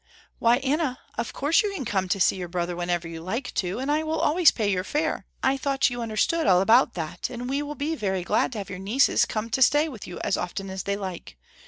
"Why 0.39 0.57
Anna 0.57 0.97
of 1.19 1.31
course 1.31 1.61
you 1.61 1.71
can 1.75 1.85
come 1.85 2.09
to 2.09 2.19
see 2.19 2.35
your 2.37 2.47
brother 2.47 2.75
whenever 2.75 3.07
you 3.07 3.21
like 3.21 3.53
to, 3.53 3.77
and 3.77 3.91
I 3.91 4.01
will 4.01 4.17
always 4.19 4.49
pay 4.49 4.67
your 4.67 4.83
fare. 4.83 5.27
I 5.43 5.57
thought 5.57 5.91
you 5.91 6.01
understood 6.01 6.47
all 6.47 6.59
about 6.61 6.95
that, 6.95 7.29
and 7.29 7.47
we 7.47 7.61
will 7.61 7.75
be 7.75 7.93
very 7.95 8.23
glad 8.23 8.51
to 8.53 8.57
have 8.57 8.69
your 8.71 8.79
nieces 8.79 9.25
come 9.25 9.51
to 9.51 9.61
stay 9.61 9.87
with 9.87 10.07
you 10.07 10.19
as 10.21 10.37
often 10.37 10.71
as 10.71 10.81
they 10.81 10.95
like. 10.95 11.37